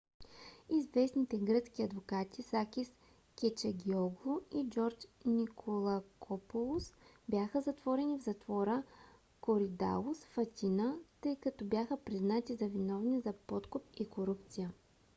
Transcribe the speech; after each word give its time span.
известните 0.69 1.37
гръцки 1.39 1.83
адвокати 1.83 2.43
сакис 2.43 2.95
кечагиоглу 3.41 4.39
и 4.53 4.63
джордж 4.69 5.07
николакопулос 5.25 6.93
бяха 7.29 7.61
затворени 7.61 8.19
в 8.19 8.23
затвора 8.23 8.83
коридалус 9.41 10.23
в 10.25 10.37
атина 10.37 10.95
тъй 11.21 11.35
като 11.35 11.65
бяха 11.65 11.97
признати 11.97 12.55
за 12.55 12.67
виновни 12.67 13.21
за 13.21 13.33
подкуп 13.47 13.83
и 13.97 14.09
корупция 14.09 14.73